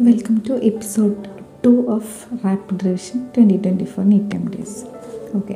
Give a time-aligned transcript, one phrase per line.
[0.00, 1.14] Welcome to episode
[1.64, 4.84] two of rapid revision twenty twenty four NEET M days
[5.36, 5.52] okay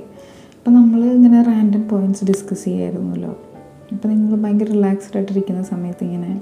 [0.58, 3.38] അപ്പോൾ നമ്മൾ ഇങ്ങനെ random points discuss ചെയ്യായിരുന്നല്ലോ.
[3.92, 6.40] അപ്പോൾ നിങ്ങൾ ഭയങ്കര റിലാക്സ്ഡ് ആയിട്ടിരിക്കുന്ന സമയത്ത് ഇങ്ങനെ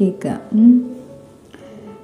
[0.00, 0.30] കേൾക്കുക.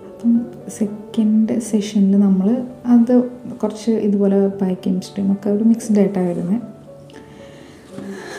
[0.07, 3.23] അപ്പം സെക്കൻഡ് സെഷനിൽ നമ്മൾ അത്
[3.63, 6.76] കുറച്ച് ഇതുപോലെ പായ്ക്കിൻസ്റ്റും ഒക്കെ ഒരു മിക്സ്ഡ് ആയിട്ടാണ് വരുന്നത്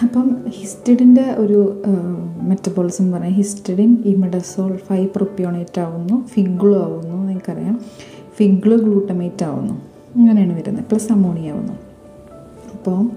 [0.04, 1.84] അപ്പം ഹിസ്റ്റഡിന്റെ ഒരു
[2.42, 7.82] മെറ്റബോളിസം എന്ന് പറയാം ഹിസ്റ്റഡിൻ ഇമിഡസോൾ ഫൈവ് പ്രൊപ്യോണേറ്റ് ആവുന്നു ഫിഗ്ലു ആവുന്നു നിങ്ങൾക്കറിയാം
[8.38, 9.74] ഫിഗ്ലു ഗ്ലൂട്ടമേറ്റ് ആവുന്നു.
[10.16, 10.84] അങ്ങനെയാണ് വരുന്നത്.
[10.84, 11.74] പ്ലസ് അമോണിയ ആവുന്നു.
[12.74, 13.10] അപ്പോൾ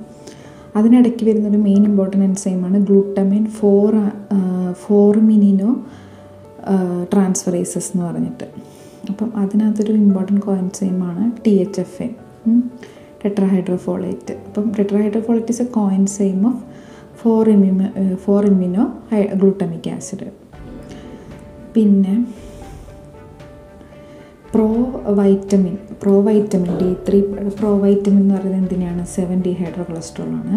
[0.77, 4.11] അതിനിടയ്ക്ക് വരുന്നൊരു മെയിൻ ഇമ്പോർട്ടന്റ് എൻസൈമാണ് ഗ്ലൂട്ടമിൻ ഫോർ
[4.73, 5.71] ഫോർമിനിനോ
[7.13, 8.47] ട്രാൻസ്ഫറേസസ് എന്ന് പറഞ്ഞിട്ട്.
[9.09, 12.11] അപ്പം അതിനകത്തൊരു important കോയിൻസൈമാണ് T H F A
[13.25, 16.70] tetrahydrofolate അപ്പം tetrahydrofolate is a coenzyme of
[17.21, 17.47] for
[18.25, 18.85] formimino
[19.35, 20.29] glutamic acid.
[21.75, 22.15] പിന്നെ
[24.55, 24.69] pro
[25.19, 27.19] vitamin pro vitamin D three
[27.59, 29.03] pro vitamin എന്ന് പറയുന്നത് എന്തിനാണ്?
[29.17, 30.57] സെവൻ ഡി ഹൈഡ്രോ കൊളസ്ട്രോൾ ആണ്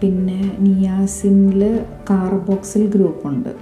[0.00, 1.62] പിന്നെ നിയാസിനിൽ
[2.10, 3.52] കാർബോക്സിൽ ഗ്രൂപ്പ് ഉണ്ട്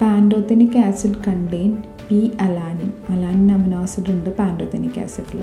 [0.00, 1.72] pantothenic acid contain
[2.08, 2.90] P alanine.
[3.10, 5.42] Alanine amino acid ഉണ്ട് pantothenic ആസിഡിൽ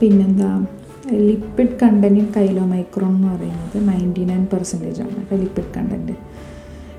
[0.00, 0.50] പിന്നെന്താ?
[1.12, 5.18] ലിപ്പിഡ് കണ്ടന്റിൻ കൈലോമൈക്രോൺ എന്ന് പറയുന്നത് നയന്റി നയൻ പെർസെന്റേജ് ആണ്.
[5.18, 6.12] അപ്പോൾ ലിപ്പിഡ് കണ്ടന്റ്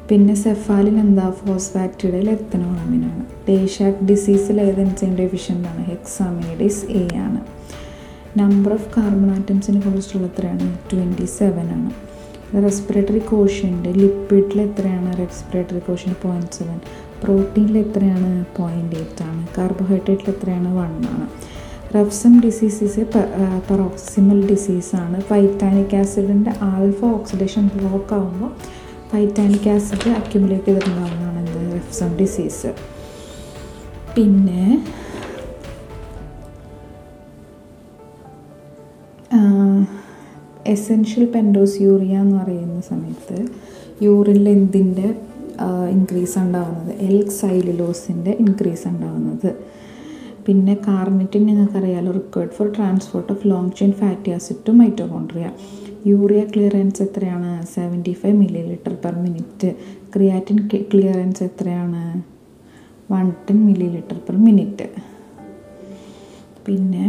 [0.10, 1.34] പിന്നെ സെഫാലിൻ എന്താ?
[1.46, 5.86] ഫോസ്ഫാറ്റിയുടെ ലെത്തനോളാമിനാണ് ടേഷാക്ക് ഡിസീസിൽ ഏത് എൻസൈം ഡെഫിഷ്യന്റ് ആണ്?
[5.86, 7.42] ഹെക്സാമേഡിസ് എ ആണ്.
[8.40, 10.78] നമ്പർ ഓഫ് കാർബൺ ആറ്റംസിനെ കുറിച്ചുള്ള എത്രയാണ്?
[10.94, 11.92] ട്വന്റി സെവൻ ആണ്.
[12.64, 15.18] റെസ്പിറേറ്ററി കോഷ്യന്റ് ലിപ്പിഡിൽ എത്രയാണ്?
[15.18, 16.80] റെസ്പിറേറ്ററി കോഷ്യന്റ് പോയിന്റ് സെവൻ
[17.24, 18.46] പ്രോട്ടീനിൽ എത്രയാണ്?
[18.58, 19.48] പോയിന്റ് എയ്റ്റ് ആണ്.
[19.58, 20.68] കാർബോഹൈഡ്രേറ്റിൽ എത്രയാണ്?
[20.68, 21.55] വൺ ആണ്.
[21.94, 23.06] റഫ്സം ഡിസീസ് എ
[23.70, 25.18] പെറോക്സിമൽ ഡിസീസാണ്.
[25.30, 28.52] ഫൈറ്റാനിക് ആസിഡിന്റെ ആൽഫ ഓക്സിഡേഷൻ ബ്ലോക്ക് ആകുമ്പോൾ
[29.12, 32.72] ഫൈറ്റാനിക് ആസിഡ് അക്യുമുലേറ്റ് ചെയ്തിട്ടുണ്ടാകുന്നതാണ് എന്ത് റഫ്സം ഡിസീസ്.
[34.16, 34.66] പിന്നെ
[40.74, 43.38] എസെൻഷ്യൽ പെൻഡോസ് യൂറിയ എന്ന് പറയുന്ന സമയത്ത്
[44.06, 45.08] യൂറിനിൽ എന്തിന്റെ
[45.96, 49.50] ഇൻക്രീസ് ഉണ്ടാകുന്നത് എൽ സൈലുലോസിന്റെ ഇൻക്രീസ് ഉണ്ടാകുന്നത്
[50.48, 55.46] പിന്നെ കാർണിറ്റിൻ നിങ്ങൾക്കറിയാലോ required for transport of long chain fatty acid to mitochondria
[56.08, 57.66] urea clearance എത്രയാണ്?
[57.74, 59.70] Seventy five millilitre per minute
[60.16, 60.58] creatine
[60.92, 62.04] clearance എത്രയാണ്?
[63.12, 64.88] One ten millilitre per minute
[66.68, 67.06] പിന്നെ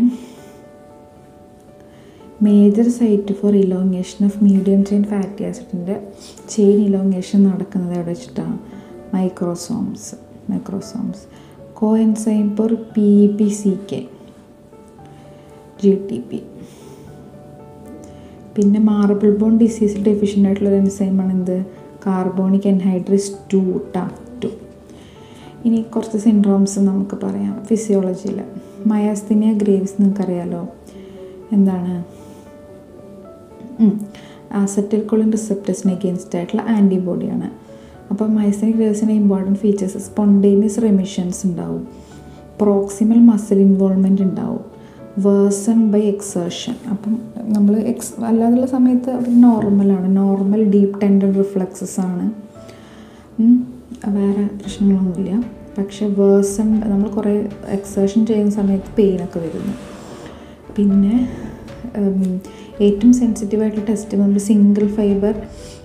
[2.43, 5.97] major site for elongation of medium chain fatty ആസിഡിന്റെ
[6.51, 8.57] chain elongation നടക്കുന്നത് എവിടെ വെച്ചിട്ടാണ്
[9.15, 10.17] microsomes
[10.51, 11.25] microsomes
[11.99, 14.05] coenzyme for P P C K.
[15.83, 16.43] G T P.
[18.57, 21.65] പിന്നെ marble bone ഡിസീസിൽ deficient ആയിട്ടുള്ള ഒരു എൻസൈമാണ് എന്ത്?
[22.07, 24.11] കാർബോണിക് എൻഹൈഡ്രസ് ടു ടാ
[24.45, 24.47] ടു
[25.65, 27.65] ഇനി കുറച്ച് സിൻഡ്രോംസ് നമുക്ക് പറയാം.
[27.65, 28.41] ഫിസിയോളജിയിൽ
[28.87, 30.69] മയാസ്തിനിയ ഗ്രേവ്സ് നിങ്ങൾക്കറിയാലോ?
[31.53, 32.05] എന്താണ്?
[34.53, 37.66] ആസറ്റിൽ കൊളിൻ റിസെപ്റ്റസിന് എഗെയിൻസ്റ്റ് ആയിട്ടുള്ള ആന്റിബോഡിയാണ്
[38.11, 41.89] അപ്പോൾ മൈസനിക് ഗ്രേവ്സിന്റെ ഇമ്പോർട്ടന്റ് ഫീച്ചേഴ്സ് സ്പോണ്ടേനിയസ് റെമിഷൻസ് ഉണ്ടാവും.
[42.61, 44.77] പ്രോക്സിമൽ മസിൽ ഇൻവോൾവ്മെന്റ് ഉണ്ടാവും.
[45.19, 52.31] വേഴ്സൺ ബൈ എക്സേർഷൻ അപ്പം നമ്മൾ എക്സ് അല്ലാതുള്ള സമയത്ത് അവർ നോർമലാണ് നോർമൽ ഡീപ് ടെൻഡൻ റിഫ്ലക്സസ് ആണ്.
[54.09, 55.45] വേറെ പ്രശ്നങ്ങളൊന്നുമില്ല.
[55.79, 59.75] പക്ഷേ വേഴ്സൺ നമ്മൾ കുറേ എക്സേർഷൻ ചെയ്യുന്ന സമയത്ത് പെയിനൊക്കെ വരുന്നു.
[60.77, 61.29] പിന്നെ
[62.81, 65.35] ഏറ്റവും സെൻസിറ്റീവ് ആയിട്ടുള്ള ടെസ്റ്റ് നമ്മൾ സിംഗിൾ ഫൈബർ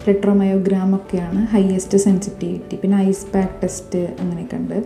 [0.07, 4.83] റെട്രോമയോഗ്രാം ഒക്കെയാണ് ഹയസ്റ്റ് സെൻസിറ്റിവിറ്റി പിന്നെ ഐസ് പാക്ക് ടെസ്റ്റ് അങ്ങനെയൊക്കെ ഉണ്ട്.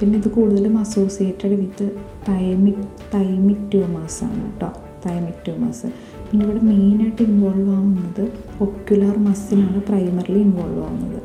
[0.00, 1.86] പിന്നെ ഇത് കൂടുതലും associated with
[2.28, 2.82] thymic
[3.14, 4.70] thymic tumours ആണ് കേട്ടോ
[5.06, 5.86] തൈമിക് ട്യൂമേഴ്സ്
[6.30, 8.24] പിന്നെ ഇവിടെ മെയിനായിട്ട് ഇൻവോൾവ് ആവുന്നത്
[8.60, 11.20] ഒക്യുലർ മസിലാണ് പ്രൈമറിലി ഇൻവോൾവ് ആവുന്നത്.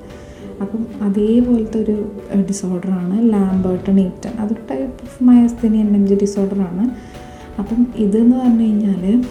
[0.62, 1.96] അപ്പം അതേപോലത്തെ ഒരു
[2.50, 6.84] ഡിസോർഡറാണ് ലാംബേർട്ടൺ ഈറ്റൺ അതൊരു type of myasthenia N M J ഡിസോർഡറാണ്
[7.59, 9.24] അപ്പം ഇതെന്ന് പറഞ്ഞു കഴിഞ്ഞാൽ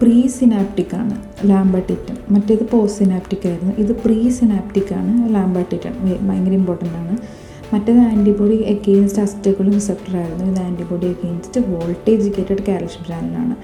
[0.00, 1.14] പ്രീ സിനാപ്റ്റിക് ആണ്
[1.50, 3.72] ലാംബർട്ടിറ്റൻ മറ്റേത് പോസ്റ്റ് സിനാപ്റ്റിക് ആയിരുന്നു.
[3.82, 5.94] ഇത് പ്രീ സിനാപ്റ്റിക് ആണ് ലാംബർട്ടിറ്റൻ
[6.28, 7.14] ഭയങ്കര ഇമ്പോർട്ടന്റ് ആണ്.
[7.72, 10.44] മറ്റേത് ആന്റിബോഡി എഗെയിൻസ്റ്റ് അസ്റ്റേക്കുലർ റിസപ്റ്റർ ആയിരുന്നു.
[10.52, 13.56] ഇത് antibody against voltage gated calcium ചാനലാണ്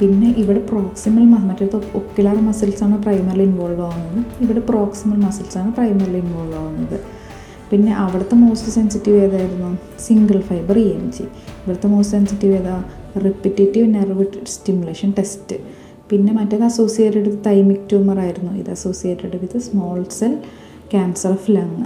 [0.00, 4.20] പിന്നെ ഇവിടെ പ്രോക്സിമൽ മറ്റേത് ഒക്കുലാർ മസിൽസാണ് പ്രൈമറിൽ ഇൻവോൾവ് ആവുന്നത്.
[4.44, 6.98] ഇവിടെ പ്രോക്സിമൽ മസിൽസാണ് പ്രൈമറിൽ ഇൻവോൾവ് ആവുന്നത്.
[7.70, 9.78] പിന്നെ അവിടുത്തെ മോസ്റ്റ് സെൻസിറ്റീവ് ഏതായിരുന്നു?
[10.06, 11.24] Single fibre E M G
[11.62, 12.82] ഇവിടുത്തെ മോസ്റ്റ് സെൻസിറ്റീവ് ഏതാ?
[13.24, 15.56] റിപ്പിറ്റേറ്റീവ് നെർവ് സ്റ്റിമുലേഷൻ ടെസ്റ്റ്
[16.10, 18.52] പിന്നെ മറ്റേത് അസോസിയേറ്റഡ് വിത്ത് തൈമിക് ട്യൂമർ ആയിരുന്നു.
[18.52, 20.34] ഇത് associated with small cell
[20.92, 21.84] cancer of lung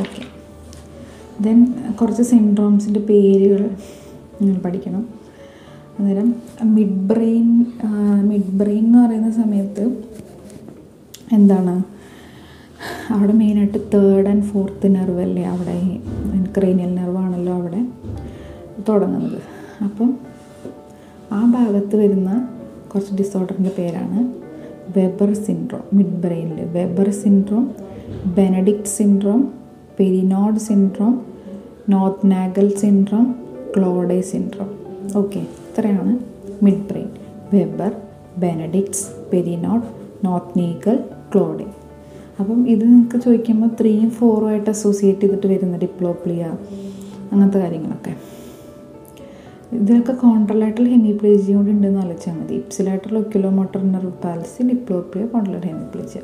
[0.00, 0.22] okay
[1.42, 1.66] then
[2.00, 3.70] കുറച്ച് സിൻഡ്രോംസിന്റെ പേരുകൾ
[4.40, 5.08] നിങ്ങൾ പഠിക്കണം.
[5.98, 6.34] അന്നേരം
[6.64, 7.66] മിഡ് ബ്രെയിൻ
[8.20, 9.84] മിഡ് ബ്രെയിൻ എന്ന് പറയുന്ന സമയത്ത്
[11.32, 11.82] എന്താണ്?
[13.14, 15.44] അവിടെ മെയിനായിട്ട് തേർഡ് ആൻഡ് ഫോർത്ത് നെർവ് അല്ലേ?
[15.44, 15.78] അവിടെ
[16.58, 17.77] ക്രേനിയൽ നെർവാണല്ലോ അവിടെ.
[18.88, 19.40] തുടങ്ങുന്നത്.
[19.84, 20.18] അപ്പം
[21.32, 22.48] ആ ഭാഗത്ത് വരുന്ന
[22.94, 24.18] കുറച്ച് ഡിസോർഡറിന്റെ പേരാണ്
[24.98, 27.74] വെബർ സിൻഡ്രോം മിഡ് ബ്രെയിനിൽ Weber syndrome
[28.26, 29.52] Benedikt syndrome
[30.00, 31.26] Parinaud syndrome
[32.30, 33.34] Nothnagel syndrome
[33.76, 34.70] Claude syndrome
[35.16, 36.18] okay ഇത്രയാണ്
[36.90, 37.10] midbrain
[37.52, 37.92] Weber
[38.38, 39.82] Benedikt's Parinaud
[40.58, 40.96] Nothnagel
[41.34, 41.66] Claude
[42.40, 46.42] അപ്പം ഇത് നിങ്ങൾക്ക് ചോദിക്കുമ്പോൾ ത്രീയും ഫോറും ആയിട്ട് അസോസിയേറ്റ് ചെയ്തിട്ട് വരുന്ന ഡിപ്ലോപ്ലിയ
[47.32, 48.12] അങ്ങനത്തെ കാര്യങ്ങളൊക്കെ.
[49.72, 52.54] ഇതിലൊക്കെ കോൺട്രലായിട്ടുള്ള ഹെമിപ്ലേജിയ കൂടി ഉണ്ടെന്ന് ആലോചിച്ചാൽ മതി.
[52.54, 53.20] ഇപ്സിലായിട്ടുള്ള
[53.94, 56.20] നെർവ് പാലസി ഡിപ്ലോപ്ലിയ കോൺട്രലായിട്ട് ഹെമിപ്ലേജിയ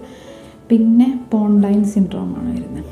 [0.71, 2.85] പിന്നെ പോണ്ടൈൻ സിൻഡ്രോം ആണ് വരുന്നത്.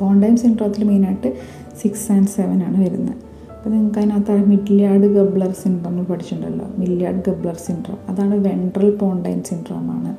[0.00, 1.36] പോണ്ടൈൻ സിൻഡ്രോത്തിൽ മെയിനായിട്ട്
[1.80, 3.16] സിക്സ് ആൻഡ് സെവൻ ആണ് വരുന്നത്.
[3.56, 6.66] അപ്പോൾ നിങ്ങൾക്ക് അതിനകത്ത് മില്ലിയാർഡ് ഗബ്ലർ സിൻഡ്രോം പഠിച്ചിട്ടുണ്ടല്ലോ.
[6.78, 10.16] മില്ലിയാർഡ് ഗബ്ലർ സിൻഡ്രോം അതാണ് വെൻട്രൽ പോണ്ടൈൻ സിൻഡ്രോം ആണ്.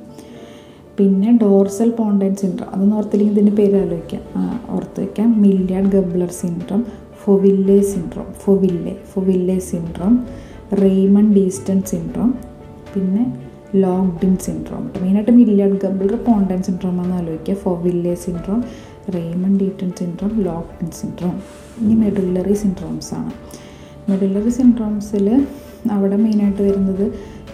[0.97, 4.23] പിന്നെ ഡോർസൽ പോണ്ടൈൻ സിൻഡ്രോം അതൊന്ന് ഓർത്തില്ലെങ്കിൽ ഇതിന്റെ പേര് ആലോചിക്കാം.
[4.69, 6.85] ഓർത്ത് വയ്ക്കാം Millard Gubler syndrome
[7.23, 10.13] Foville syndrome Foville Foville syndrome
[10.81, 12.29] Raymond Cestan syndrome
[12.93, 13.23] പിന്നെ
[13.75, 17.55] ലോക്ഡിൻ സിൻഡ്രോം മെയിനായിട്ട് മില്ലിയഡ് ഗബ്ലർ പോണ്ടൻ സിൻഡ്രോം ആണെന്ന് ആലോചിക്കുക.
[17.55, 18.63] Foville syndrome
[19.15, 21.35] Raymond Deaton syndrome locked in syndrome
[21.81, 23.31] ഇനി മെഡുല്ലറി സിൻഡ്രോംസ് ആണ്.
[24.09, 25.27] മെഡുല്ലറി സിൻഡ്രോംസിൽ
[25.91, 27.05] അവിടെ മെയിനായിട്ട് വരുന്നത്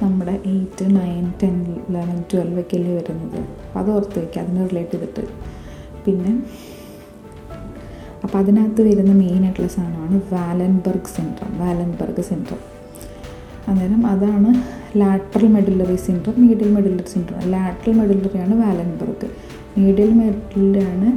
[0.03, 1.55] നമ്മുടെ eight nine ten
[1.89, 3.39] eleven twelve ഒക്കെ അല്ലേ വരുന്നത്.
[3.39, 5.23] അപ്പോൾ അത് ഓർത്ത് വയ്ക്കുക അതിനെ റിലേറ്റ് ചെയ്തിട്ട്.
[6.05, 6.33] പിന്നെ
[8.27, 12.61] അപ്പോൾ അതിനകത്ത് വരുന്ന മെയിനായിട്ടുള്ള സാധനമാണ് വാലൻബർഗ് സിൻഡ്രം വാലൻബർഗ് സിൻഡ്രം
[13.67, 14.49] അന്നേരം അതാണ്
[14.97, 19.27] lateral medullary syndrome medial medullary syndrome lateral മെഡുലറിയാണ് Wallenberg
[19.77, 21.07] medial മെഡുലറിയാണ്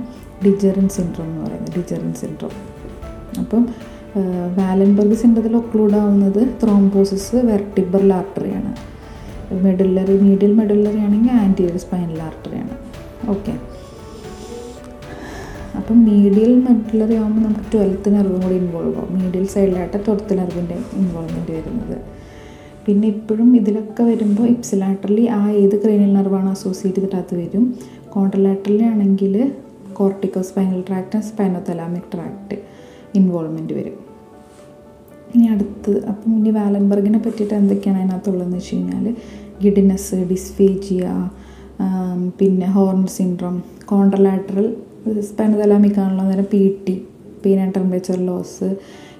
[0.44, 2.52] ഡിജറിൻ സിൻഡ്രം എന്ന് പറയുന്നത് ഡിജറിൻ സിൻഡ്രം
[3.40, 3.64] അപ്പം
[4.56, 8.72] വാലൻബർഗ് സിൻഡ്രത്തിൽ ഒക്ലൂഡ് ആവുന്നത് ത്രോംബോസിസ് വെർട്ടിബറൽ ആർട്ടറിയാണ്
[9.62, 12.76] മെഡുലറി മീഡിൽ മെഡുലറി ആണെങ്കിൽ ആന്റിയർ സ്പൈനൽ ആർട്ടറിയാണ്
[13.28, 13.54] ഓക്കെ
[15.90, 21.52] അപ്പം മീഡിയൽ മെഡുലറി ആകുമ്പോൾ നമുക്ക് ട്വൽത്ത് നെർവും കൂടി ഇൻവോൾവ് ആകും മീഡിയൽ സൈഡിലായിട്ട് ട്വൽത്ത് നെർവിന്റെ ഇൻവോൾവ്മെന്റ്
[21.56, 21.96] വരുന്നത്.
[22.86, 27.64] പിന്നെ ഇപ്പോഴും ഇതിലൊക്കെ വരുമ്പോൾ ഇപ്സിലാറ്ററലി ആ ഏത് ക്രേനിയൽ നെർവാണ് അസോസിയേറ്റ് ചെയ്തിട്ട് വരും.
[28.14, 29.34] കോൺട്രലാറ്ററലി ആണെങ്കിൽ
[30.50, 32.58] corticospinal tract spinothalamic tract
[33.20, 33.96] involvement വരും.
[35.34, 39.08] ഇനി അടുത്ത് അപ്പം ഇനി വാലൻബർഗിനെ പറ്റിയിട്ട് എന്തൊക്കെയാണ് അതിനകത്തുള്ളതെന്ന് വെച്ച് കഴിഞ്ഞാൽ
[39.64, 41.08] ഗിഡിനസ് ഡിസ്ഫേജിയ
[42.38, 44.68] പിന്നെ ഹോർൺ സിൻഡ്രോം കോൺട്രലാറ്ററൽ
[45.06, 46.94] ആണല്ലോ നേരം P T
[47.62, 48.68] and temperature loss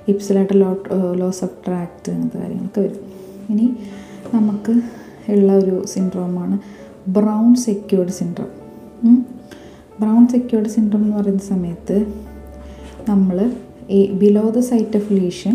[0.09, 0.71] ഇപ്സിലായിട്ട് law
[1.15, 3.01] loss of tract അങ്ങനത്തെ കാര്യങ്ങളൊക്കെ വരും.
[3.51, 3.67] ഇനി
[4.35, 4.73] നമുക്ക്
[5.35, 6.57] ഉള്ള ഒരു സിൻഡ്രോമാണ്
[7.17, 8.51] Brown Sequard syndrome
[10.01, 11.97] Brown Sequard syndrome എന്ന് പറയുന്ന സമയത്ത്
[13.09, 13.39] നമ്മൾ
[13.91, 15.55] ഈ below the site of lesion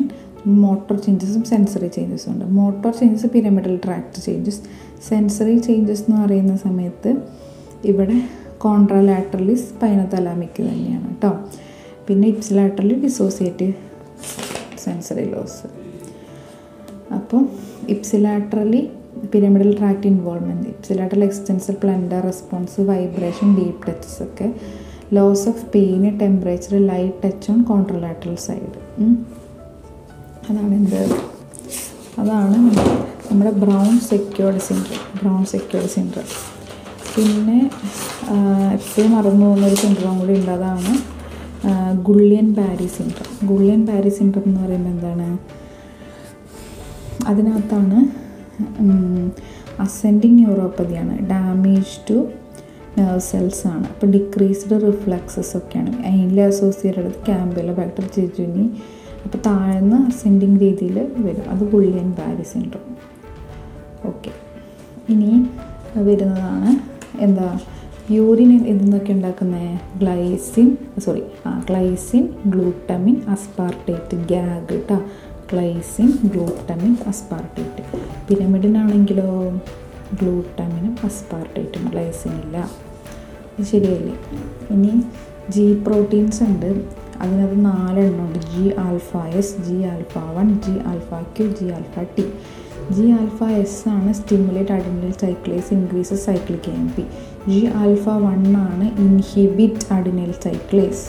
[0.63, 2.45] motor ചേഞ്ചസും sensory ചേഞ്ചസും ഉണ്ട്.
[2.59, 4.61] Motor changes pyramidal tract changes
[5.09, 7.11] sensory changes എന്ന് പറയുന്ന സമയത്ത്
[7.83, 8.17] ഇവിടെ
[8.59, 11.31] കോൺട്രാലാറ്ററലി സ്പൈനതലാമിക് തന്നെയാണ് കേട്ടോ
[12.07, 13.73] പിന്നെ ഇപ്സിലാറ്ററലി ഡിസോസിയേറ്റീവ്
[14.77, 15.67] സെൻസറി ലോസ്
[17.15, 17.41] അപ്പോൾ
[17.89, 18.81] ipsilaterally
[19.31, 24.47] pyramidal tract involvement ipsilateral extensor plantar response vibration deep touches ഒക്കെ
[25.13, 28.75] loss of pain temperature light touch on contralateral side
[30.49, 31.01] അതാണ് എന്ത്
[32.19, 32.57] അതാണ്
[33.29, 36.27] നമ്മുടെ Brown Sequard syndrome Brown Sequard syndrome
[37.15, 37.59] പിന്നെ
[38.77, 40.51] എപ്പോഴും മറന്നു പോകുന്ന ഒരു സിൻഡ്രോം കൂടി ഉണ്ട്.
[40.57, 40.93] അതാണ്
[42.07, 45.27] Guillain Barre syndrome Guillain Barre syndrome എന്ന് പറയുമ്പോൾ എന്താണ്?
[47.31, 47.99] അതിനകത്താണ്
[49.85, 52.17] അസെൻഡിങ് ന്യൂറോപ്പതിയാണ് ഡാമേജ് ടു
[52.97, 53.85] നെർവ് സെൽസ് ആണ്.
[53.93, 55.93] അപ്പോൾ ഡിക്രീസ്ഡ് റിഫ്ലക്സസ് ഒക്കെയാണ്.
[56.09, 58.65] അതിൽ അസോസിയേറ്റഡ് ക്യാമ്പല ബാക്ടർ ചേച്ചുനി
[59.23, 61.45] അപ്പോൾ താഴ്ന്ന അസെൻഡിങ് രീതിയിൽ വരും.
[61.53, 62.91] അത് ഗുള്ളിയൻ ബാരി സിൻഡ്രോം
[64.11, 64.31] ഓക്കെ
[65.13, 65.31] ഇനി
[66.09, 66.71] വരുന്നതാണ്
[67.19, 67.59] എന്താ
[68.11, 69.79] യൂറിൻ ഇതെന്നൊക്കെ ഉണ്ടാക്കുന്ന?
[69.97, 74.97] Glycine sorry ah glycine glutamine aspartate GAG കേട്ടോ
[75.53, 77.83] ഗ്ലൈസിൻ ഗ്ലൂട്ടമിൻ അസ്പാർട്ടേറ്റ്
[78.29, 79.61] പിരമിഡിനാണെങ്കിലോ
[80.21, 82.69] ഗ്ലൂട്ടമിനും അസ്പാർട്ടേറ്റും ഗ്ലൈസിൻ ഇല്ല.
[83.57, 84.15] അത് ശരിയല്ലേ?
[84.71, 85.03] ഇനി
[85.49, 87.05] ജി പ്രോട്ടീൻസ് ഉണ്ട്.
[87.21, 92.25] അതിനകത്ത് നാലെണ്ണമുണ്ട് G alpha S G alpha one G alpha Q G alpha T
[92.93, 97.03] G alpha S ആണ് stimulate adenyl cyclase increases cyclic M P
[97.49, 101.03] G alpha one ആണ് inhibit adenyl cyclase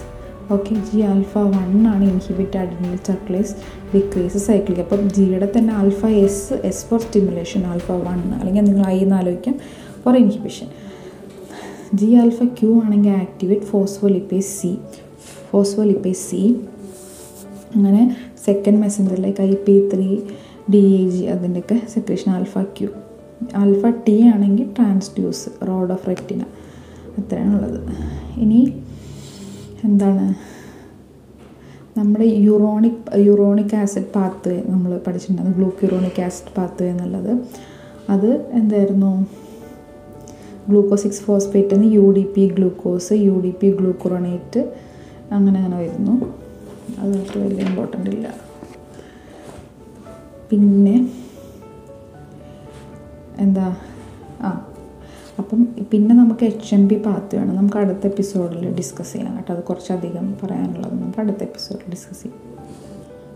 [0.50, 3.54] okay G alpha one ആണ് inhibit adenyl cyclase
[3.94, 8.98] decrease cyclic അപ്പം ജിയുടെ തന്നെ alpha S S for stimulation alpha one അല്ലെങ്കിൽ നിങ്ങൾ I
[8.98, 9.56] എന്ന് ആലോചിക്കാം.
[10.04, 10.68] For inhibition
[11.94, 14.72] G alpha Q ആണെങ്കിൽ activate phospholipase C
[15.50, 16.42] phospholipase C
[17.74, 18.02] അങ്ങനെ
[18.44, 20.08] second മെസ്സഞ്ചറിലേക്ക് I P three
[20.70, 22.88] D A G അതിന്റെയൊക്കെ secretion alpha Q
[23.56, 26.42] alpha T ആണെങ്കിൽ ട്രാൻസ്ഡ്യൂസ് റോഡ് ഓഫ് റെറ്റിന
[27.18, 27.80] അത്രയാണുള്ളത്
[28.38, 28.60] ഇനി
[29.84, 30.34] എന്താണ്?
[31.98, 37.32] നമ്മുടെ യൂറോണിക് യൂറോണിക് ആസിഡ് പാത്ത് നമ്മൾ പഠിച്ചിട്ടുണ്ടായിരുന്നു ഗ്ലൂക്യൂറോണിക് ആസിഡ് പാത്ത് എന്നുള്ളത്.
[38.08, 39.26] അത് എന്തായിരുന്നു?
[40.68, 44.62] ഗ്ലൂക്കോസ് സിക്സ് ഫോസ്ഫേറ്റ് എന്ന് U D P glucose U D P glucuronate
[45.32, 46.14] അങ്ങനെ അങ്ങനെ വരുന്നു.
[47.00, 48.45] അതൊക്കെ വലിയ ഇമ്പോർട്ടന്റ് ഇല്ല.
[50.50, 51.12] പിന്നെ
[53.38, 53.76] എന്താ?
[54.40, 54.72] ആ.
[55.38, 57.56] അപ്പം പിന്നെ നമുക്ക് എച്ച് എം പി പാത്ത് വേണം.
[57.56, 59.54] നമുക്ക് അടുത്ത എപ്പിസോഡിൽ ഡിസ്കസ് ചെയ്യാം കേട്ടോ.
[59.54, 60.94] അത് കുറച്ചധികം പറയാനുള്ളത്.
[60.94, 62.45] നമുക്ക് അടുത്ത എപ്പിസോഡിൽ ഡിസ്കസ് ചെയ്യാം.